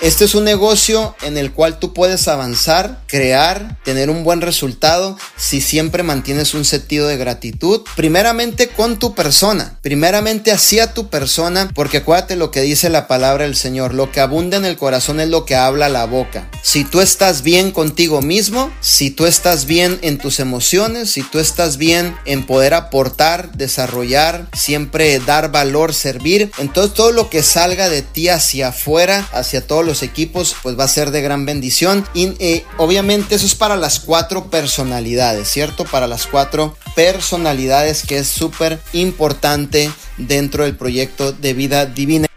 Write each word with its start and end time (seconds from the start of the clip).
Este 0.00 0.24
es 0.24 0.34
un 0.34 0.44
negocio 0.44 1.14
en 1.20 1.36
el 1.36 1.52
cual 1.52 1.78
tú 1.78 1.92
puedes 1.92 2.26
avanzar, 2.26 3.02
crear, 3.06 3.76
tener 3.84 4.08
un 4.08 4.24
buen 4.24 4.40
resultado 4.40 5.18
si 5.36 5.60
siempre 5.60 6.02
mantienes 6.02 6.54
un 6.54 6.64
sentido 6.64 7.06
de 7.06 7.18
gratitud. 7.18 7.82
Primeramente 7.96 8.68
con 8.68 8.98
tu 8.98 9.14
persona, 9.14 9.78
primeramente 9.82 10.52
hacia 10.52 10.94
tu 10.94 11.10
persona, 11.10 11.70
porque 11.74 11.98
acuérdate 11.98 12.36
lo 12.36 12.50
que 12.50 12.62
dice 12.62 12.88
la 12.88 13.08
palabra 13.08 13.44
del 13.44 13.56
Señor, 13.56 13.92
lo 13.92 14.10
que 14.10 14.20
abunda 14.20 14.56
en 14.56 14.64
el 14.64 14.78
corazón 14.78 15.20
es 15.20 15.28
lo 15.28 15.44
que 15.44 15.54
habla 15.54 15.90
la 15.90 16.06
boca. 16.06 16.48
Si 16.62 16.84
tú 16.84 17.00
estás 17.00 17.42
bien 17.42 17.70
contigo 17.72 18.20
mismo, 18.20 18.70
si 18.80 19.10
tú 19.10 19.26
estás 19.26 19.64
bien 19.64 19.98
en 20.02 20.18
tus 20.18 20.40
emociones, 20.40 21.10
si 21.10 21.22
tú 21.22 21.38
estás 21.38 21.78
bien 21.78 22.14
en 22.26 22.44
poder 22.44 22.74
aportar, 22.74 23.52
desarrollar, 23.52 24.46
siempre 24.52 25.18
dar 25.20 25.50
valor, 25.50 25.94
servir, 25.94 26.50
entonces 26.58 26.94
todo 26.94 27.12
lo 27.12 27.30
que 27.30 27.42
salga 27.42 27.88
de 27.88 28.02
ti 28.02 28.28
hacia 28.28 28.68
afuera, 28.68 29.28
hacia 29.32 29.66
todos 29.66 29.84
los 29.84 30.02
equipos, 30.02 30.54
pues 30.62 30.78
va 30.78 30.84
a 30.84 30.88
ser 30.88 31.10
de 31.10 31.22
gran 31.22 31.46
bendición. 31.46 32.06
Y 32.14 32.34
eh, 32.38 32.64
obviamente 32.76 33.34
eso 33.34 33.46
es 33.46 33.54
para 33.54 33.76
las 33.76 33.98
cuatro 33.98 34.50
personalidades, 34.50 35.48
¿cierto? 35.48 35.84
Para 35.84 36.06
las 36.06 36.26
cuatro 36.26 36.76
personalidades 36.94 38.02
que 38.06 38.18
es 38.18 38.28
súper 38.28 38.80
importante 38.92 39.90
dentro 40.18 40.64
del 40.64 40.76
proyecto 40.76 41.32
de 41.32 41.54
vida 41.54 41.86
divina. 41.86 42.29